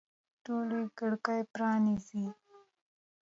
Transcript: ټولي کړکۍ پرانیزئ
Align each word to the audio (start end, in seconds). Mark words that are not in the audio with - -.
ټولي 0.43 0.81
کړکۍ 0.97 1.41
پرانیزئ 1.53 2.25